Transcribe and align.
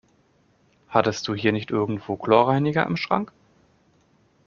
Hattest 0.89 1.27
du 1.27 1.35
hier 1.35 1.51
nicht 1.51 1.69
irgendwo 1.69 2.15
Chlorreiniger 2.17 2.87
im 2.87 2.97
Schrank? 2.97 3.31